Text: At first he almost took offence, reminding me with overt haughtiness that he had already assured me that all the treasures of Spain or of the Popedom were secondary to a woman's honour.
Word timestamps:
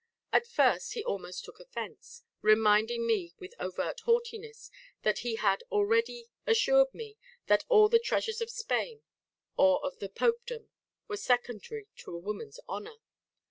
At 0.33 0.47
first 0.47 0.93
he 0.93 1.03
almost 1.03 1.45
took 1.45 1.59
offence, 1.59 2.23
reminding 2.41 3.05
me 3.05 3.35
with 3.37 3.53
overt 3.59 3.99
haughtiness 3.99 4.71
that 5.03 5.19
he 5.19 5.35
had 5.35 5.61
already 5.71 6.31
assured 6.47 6.91
me 6.91 7.17
that 7.45 7.65
all 7.69 7.87
the 7.87 7.99
treasures 7.99 8.41
of 8.41 8.49
Spain 8.49 9.03
or 9.57 9.79
of 9.85 9.99
the 9.99 10.09
Popedom 10.09 10.69
were 11.07 11.17
secondary 11.17 11.87
to 11.97 12.15
a 12.15 12.19
woman's 12.19 12.59
honour. 12.67 12.97